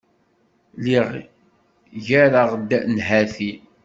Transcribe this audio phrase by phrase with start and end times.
[0.77, 1.07] Lliɣ
[2.01, 3.51] ggareɣ-d nnhati.